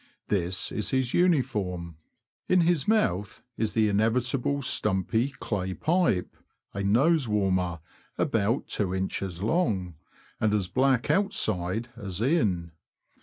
This 0.29 0.71
is 0.71 0.89
his 0.89 1.13
uniform. 1.13 1.97
In 2.49 2.61
his 2.61 2.87
mouth 2.87 3.43
is 3.55 3.75
the 3.75 3.87
inevitable 3.87 4.63
stumpy, 4.63 5.29
clay 5.29 5.75
pipe 5.75 6.35
(a 6.73 6.79
''nose 6.81 7.27
warmer"), 7.27 7.81
about 8.17 8.65
2in. 8.65 9.43
long, 9.43 9.93
and 10.39 10.55
as 10.55 10.67
black 10.67 11.11
outside 11.11 11.89
as 11.95 12.19
in. 12.19 12.71